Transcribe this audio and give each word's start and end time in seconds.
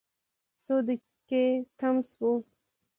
څو 0.63 0.75
دقیقې 0.87 1.45
تم 1.77 1.95
شوو. 2.09 2.31